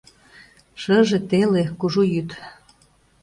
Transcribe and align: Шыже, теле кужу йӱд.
Шыже, 0.81 1.17
теле 1.29 1.63
кужу 1.79 2.03
йӱд. 2.13 2.29